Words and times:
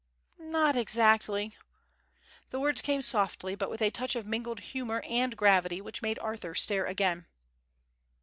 "Not 0.49 0.75
exactly." 0.75 1.55
The 2.49 2.59
words 2.59 2.81
came 2.81 3.03
softly 3.03 3.53
but 3.53 3.69
with 3.69 3.83
a 3.83 3.91
touch 3.91 4.15
of 4.15 4.25
mingled 4.25 4.59
humour 4.73 5.03
and 5.07 5.37
gravity 5.37 5.79
which 5.79 6.01
made 6.01 6.17
Arthur 6.17 6.55
stare 6.55 6.85
again. 6.87 7.27